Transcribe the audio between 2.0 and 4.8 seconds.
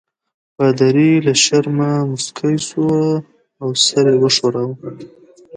مسکی شو او سر یې وښوراوه.